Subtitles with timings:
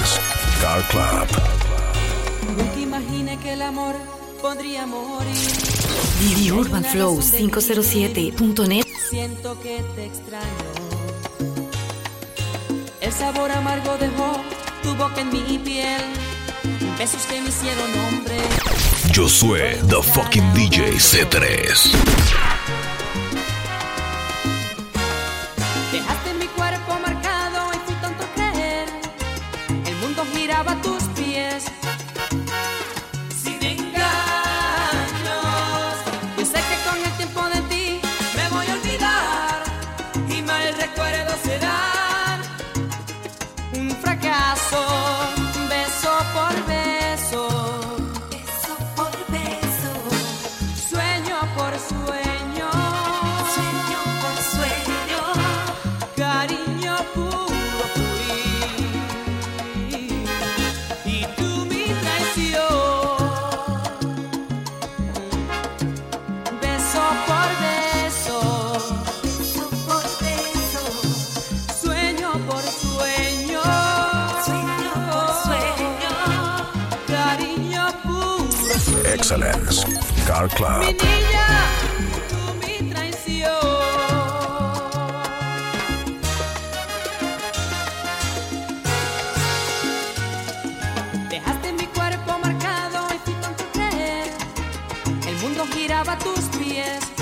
[0.00, 0.20] Excellence
[0.60, 1.28] Car Club.
[2.56, 3.94] Nunca imaginé que el amor
[4.40, 5.36] podría morir.
[6.20, 8.84] Vivi Urban Flow 507.net.
[9.10, 10.46] Siento que te extraño.
[13.00, 14.36] El sabor amargo dejó
[14.82, 16.02] tu boca en mi piel.
[16.98, 18.36] Besos que me hicieron hombre.
[19.14, 22.11] Josué, the fucking DJ C3.
[95.92, 97.21] Giraba a tus pies.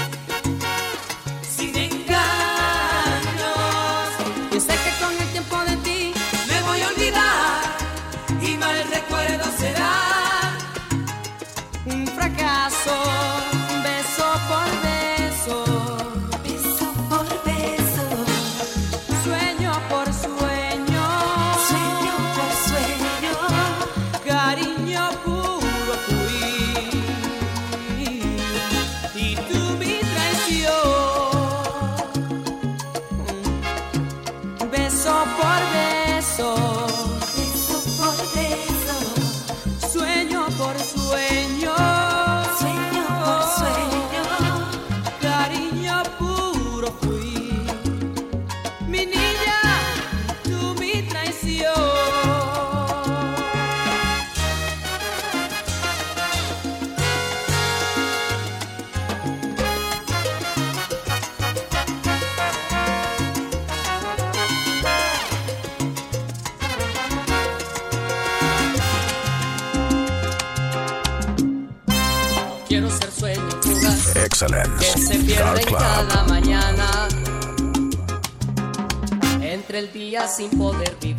[80.40, 81.18] Sin poder vivir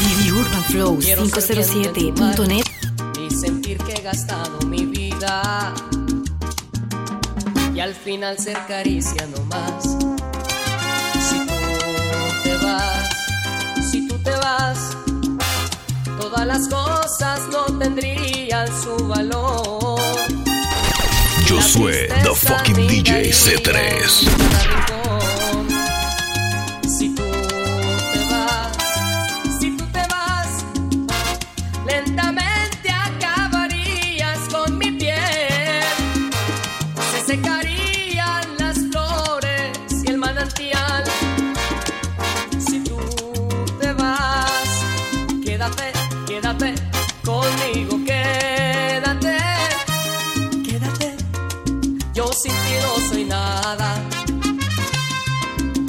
[0.00, 2.64] Vivi Urban Flow mar 507.net.
[3.18, 5.72] y sentir que he gastado mi vida.
[7.74, 9.82] Y al final ser caricia no más.
[11.28, 11.54] Si tú
[12.44, 13.08] te vas,
[13.90, 14.78] si tú te vas,
[16.20, 19.98] todas las cosas no tendrían su valor.
[21.48, 24.97] Josué, the fucking DJ C3.
[52.38, 54.00] Sin ti no soy nada.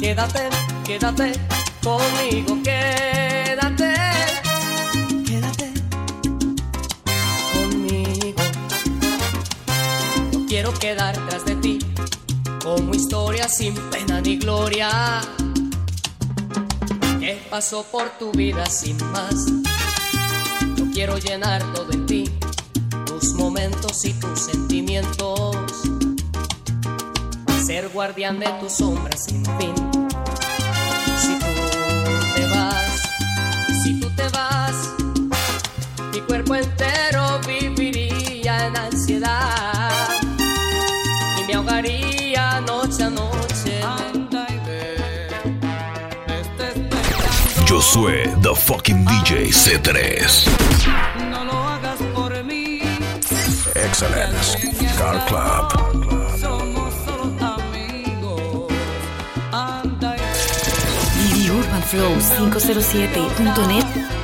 [0.00, 0.48] Quédate,
[0.84, 1.32] quédate
[1.84, 3.94] conmigo, quédate,
[5.26, 5.72] quédate
[7.52, 8.42] conmigo.
[10.32, 11.78] No quiero quedar tras de ti
[12.64, 15.20] como historia sin pena ni gloria.
[17.20, 19.46] Que pasó por tu vida sin más.
[20.76, 22.24] Yo quiero llenar todo en ti,
[23.06, 25.49] tus momentos y tus sentimientos
[27.70, 29.74] ser guardián de tu sombra sin fin.
[31.22, 31.52] Si tú
[32.34, 33.00] te vas,
[33.84, 34.76] si tú te vas,
[36.12, 39.92] mi cuerpo entero viviría en ansiedad
[41.38, 43.80] y me ahogaría noche a noche.
[47.68, 50.48] Josué, the fucking DJ C3.
[51.30, 52.80] No lo hagas por mí,
[53.76, 54.58] Excellence
[54.98, 55.89] Car Club.
[61.90, 64.19] flow507.net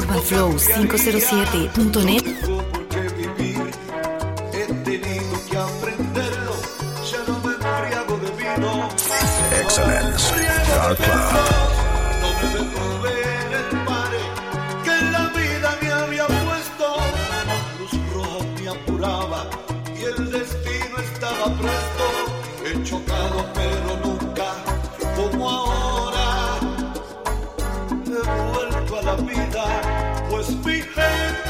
[0.00, 2.29] urbanflow507.net
[30.42, 31.49] sweet behave.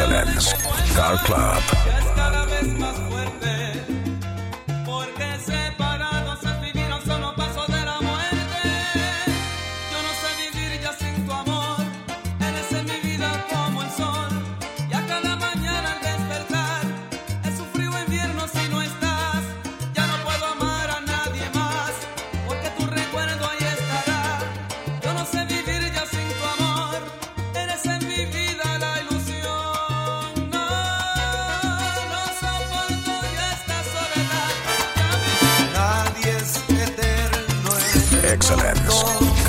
[0.00, 0.52] Excellence
[0.94, 1.97] Car Club.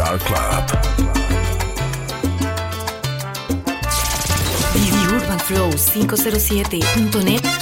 [0.09, 0.67] Car Club.
[4.73, 7.58] The Urban Flow 507.net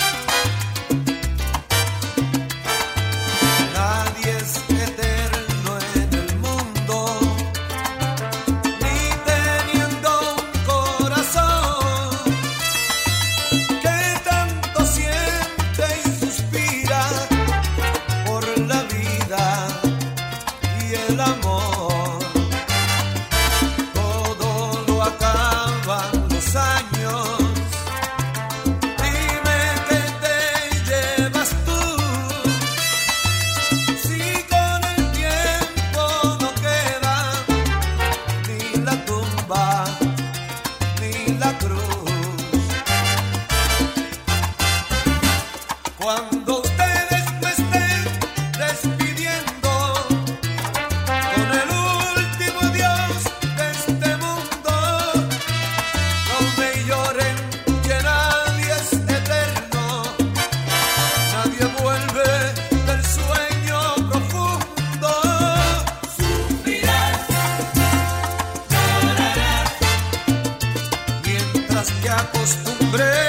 [72.33, 73.26] acostumbré.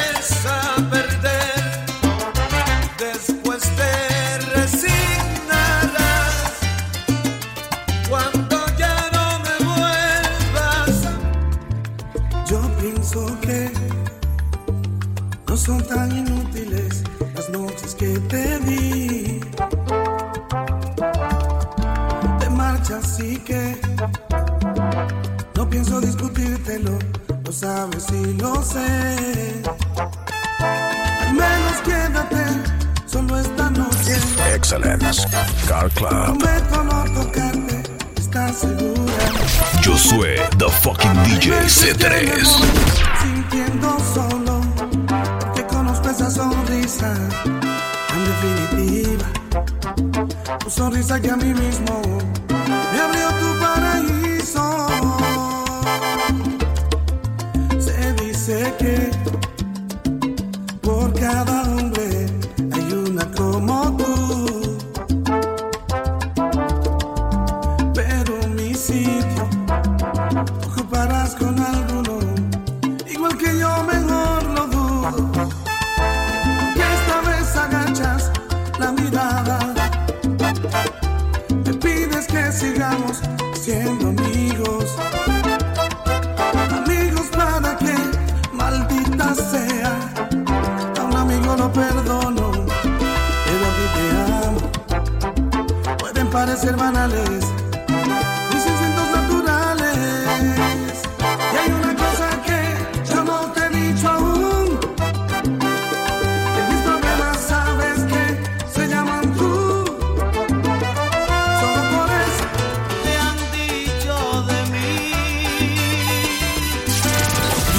[43.23, 44.61] Sintiendo solo
[45.55, 47.15] que conozco esa sonrisa
[48.09, 49.27] tan definitiva.
[50.61, 52.03] Tu sonrisa que a mí mismo
[52.93, 54.87] me abrió tu paraíso.
[57.79, 59.11] Se dice que
[96.39, 97.45] parecer banales,
[98.53, 99.97] mis instintos naturales.
[101.53, 102.61] Y hay una cosa que
[103.13, 104.79] yo no te he dicho aún,
[106.55, 108.25] que mis problemas sabes que
[108.75, 109.53] se llaman tú.
[111.61, 112.47] Solo por eso
[113.05, 114.15] te han dicho
[114.51, 115.01] de mí.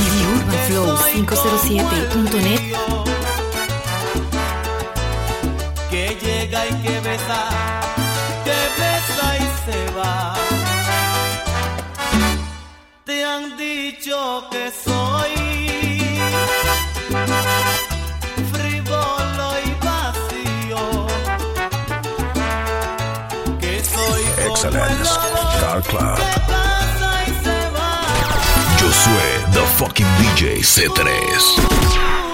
[0.02, 2.64] Diviurbanflows507.net
[24.70, 26.20] lobo Car Club.
[28.78, 32.29] Josué, the fucking DJ C3.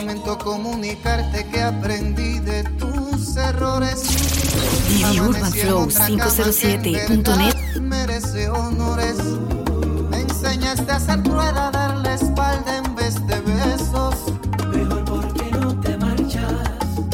[0.00, 4.00] Lamento comunicarte que aprendí de tus errores.
[4.88, 9.18] Que en dburbanflow507.net verdad Merece honores.
[10.10, 14.14] Me enseñaste a hacer rueda, a dar la espalda en vez de besos.
[14.72, 16.54] Mejor porque no te marchas.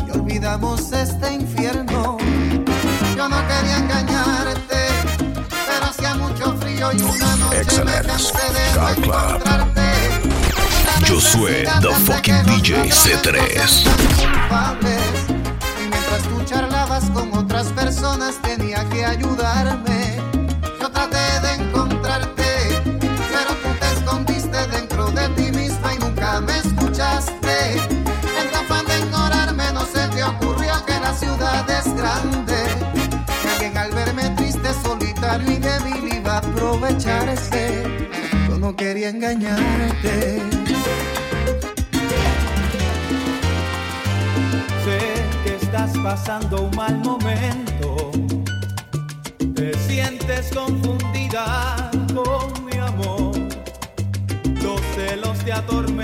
[0.06, 2.18] y olvidamos este infierno.
[3.16, 4.86] Yo no quería engañarte,
[5.50, 9.75] pero hacía mucho frío y una noche me cansé de no encontrarte.
[11.36, 13.84] Josué, the fucking DJ los errores C3.
[13.84, 15.00] no sean culpables.
[15.78, 20.16] Y mientras tú charlabas con otras personas tenía que ayudarme.
[20.80, 26.58] Yo traté de encontrarte, pero tú te escondiste dentro de ti misma y nunca me
[26.58, 27.74] escuchaste.
[27.74, 32.56] En tu afán de ignorarme no se te ocurrió que la ciudad es grande.
[33.42, 37.84] Que alguien al verme triste, solitario y débil iba a aprovecharse.
[38.48, 40.65] Yo no quería engañarte.
[45.76, 48.11] Estás pasando un mal momento.
[49.54, 53.37] Te sientes confundida con mi amor.
[54.62, 55.95] Los celos te atormentan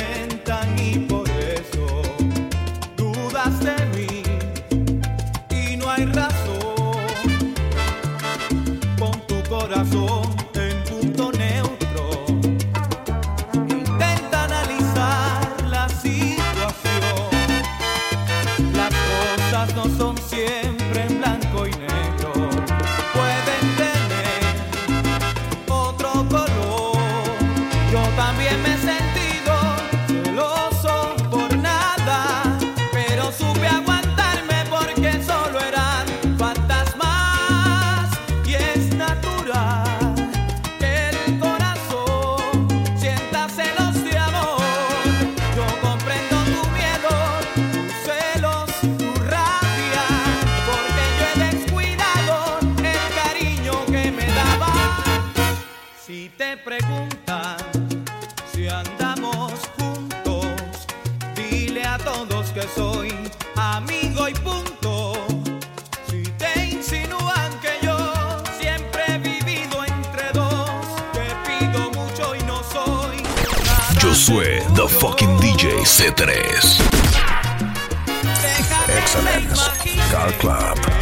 [75.63, 76.27] DJ C3.
[78.89, 80.11] Excellence.
[80.11, 81.02] Car Club.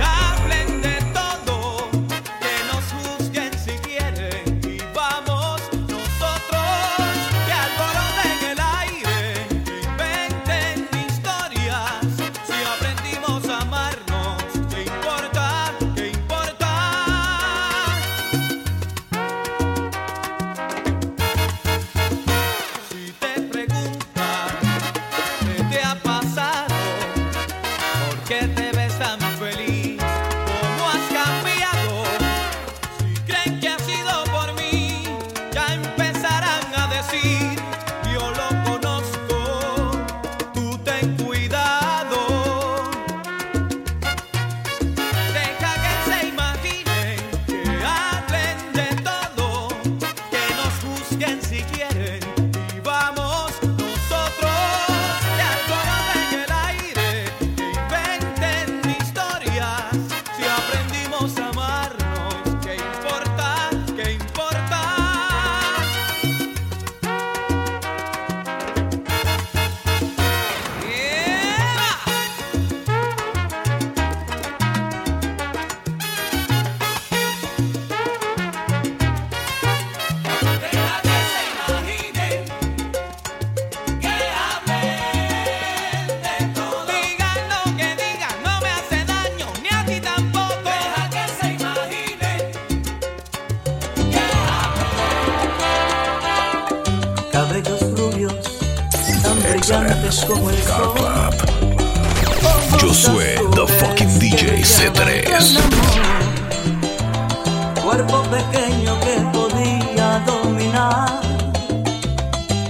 [107.90, 111.20] cuerpo pequeño que podía dominar,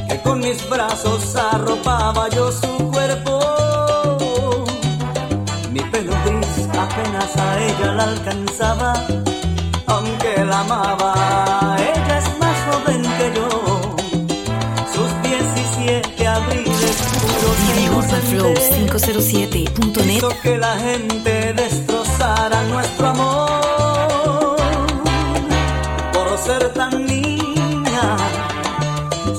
[0.09, 3.35] que con mis brazos arropaba yo su cuerpo.
[5.73, 8.93] Mi pelo gris apenas a ella la alcanzaba,
[9.89, 11.77] aunque la amaba.
[11.79, 13.49] Ella es más joven que yo,
[14.95, 17.57] sus 17 abriles puros.
[19.01, 20.23] 507.net.
[20.43, 23.80] que la gente destrozara nuestro amor
[26.51, 28.07] ser tan niña.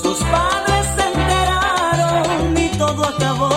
[0.04, 3.54] Sus padres se enteraron y todo acabó.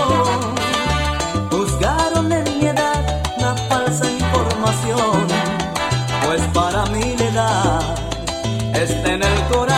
[1.50, 3.02] Juzgaron en mi edad
[3.44, 5.16] la falsa información,
[6.24, 7.82] pues para mí la edad
[8.82, 9.73] está en el corazón.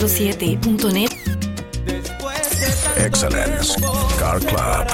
[0.00, 1.12] 907.net.
[2.96, 3.76] Excellence
[4.18, 4.88] Car Club.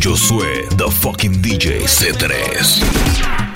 [0.00, 3.51] Josué, the fucking DJ C3.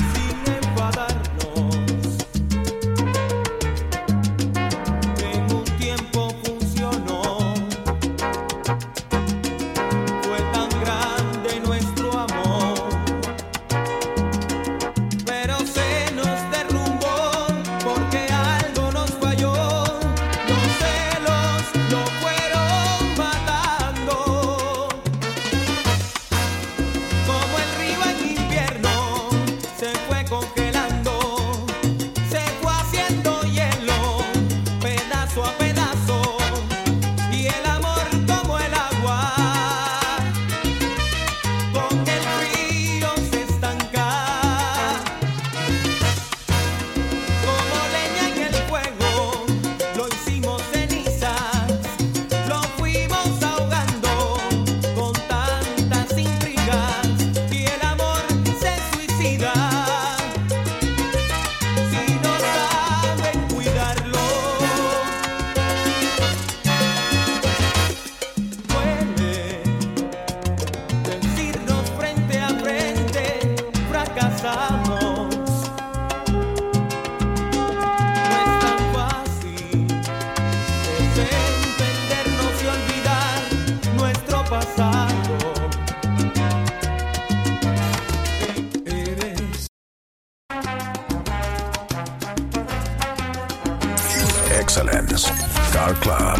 [94.76, 95.24] Excellence.
[95.72, 96.36] Car Club.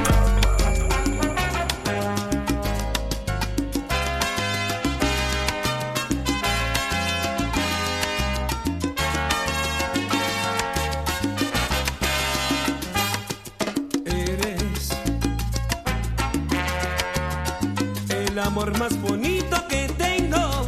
[18.39, 20.67] amor más bonito que tengo.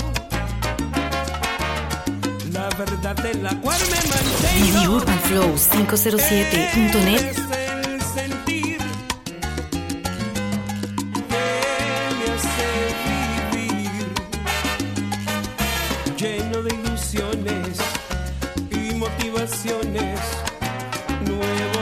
[2.50, 4.96] La verdad de la cual me mantengo.
[4.96, 7.47] Urban 507.net
[19.38, 20.20] motivaciones
[21.24, 21.77] nuevas.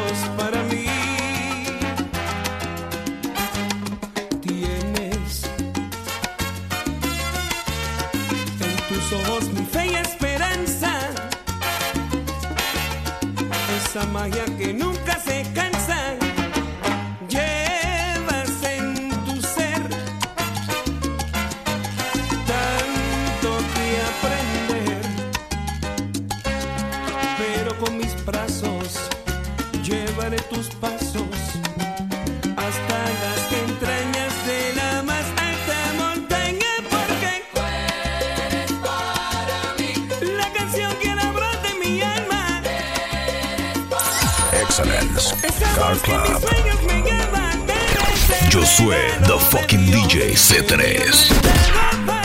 [44.77, 46.45] Car Club,
[48.51, 52.16] Josué, The Fucking DJ C3.